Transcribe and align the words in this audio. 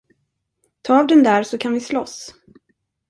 Ta 0.81 0.99
av 0.99 1.07
den 1.07 1.23
där, 1.23 1.43
så 1.43 1.57
kan 1.57 1.73
vi 1.73 1.79
slåss! 1.79 2.33